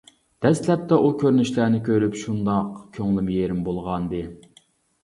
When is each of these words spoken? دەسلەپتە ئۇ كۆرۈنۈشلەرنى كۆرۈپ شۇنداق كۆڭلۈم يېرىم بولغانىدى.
دەسلەپتە 0.45 0.97
ئۇ 1.07 1.11
كۆرۈنۈشلەرنى 1.23 1.83
كۆرۈپ 1.89 2.17
شۇنداق 2.23 2.73
كۆڭلۈم 2.99 3.31
يېرىم 3.37 3.65
بولغانىدى. 3.71 4.27